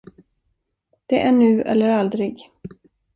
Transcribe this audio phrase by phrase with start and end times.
[1.05, 2.51] Det är nu eller aldrig.